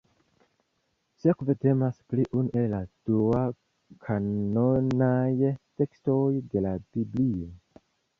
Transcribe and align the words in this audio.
Sekve 1.23 1.53
temas 1.65 1.99
pri 2.13 2.23
unu 2.39 2.49
el 2.61 2.65
la 2.75 2.79
dua-kanonaj 3.09 5.51
tekstoj 5.83 6.19
de 6.55 6.65
la 6.69 6.73
Biblio. 6.97 7.51